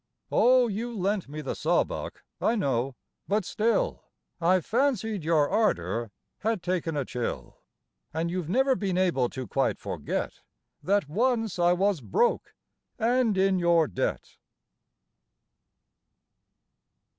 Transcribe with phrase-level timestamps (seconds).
[0.31, 2.95] Oh, you lent me the saw buck, I know,
[3.27, 4.05] but still
[4.41, 7.59] I fancied your ardor had taken a chill.
[8.11, 10.41] And you've never been able to quite forget
[10.81, 12.55] That once I was "broke,"
[12.97, 14.37] and in your debt.